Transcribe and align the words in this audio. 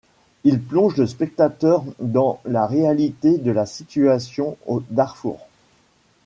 Il 0.43 0.59
plonge 0.63 0.97
le 0.97 1.05
spectateur 1.05 1.83
dans 1.99 2.41
la 2.45 2.65
réalité 2.65 3.37
de 3.37 3.51
la 3.51 3.67
situation 3.67 4.57
au 4.65 4.81
Darfour. 4.89 5.47